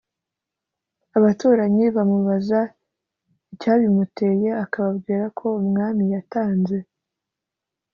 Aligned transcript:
abaturanyi 1.17 1.83
bamubaza 1.95 2.59
icyabimuteye 3.53 4.49
akababwira 4.63 5.25
ko 5.37 5.47
umwami 5.61 6.03
yatanze 6.13 6.77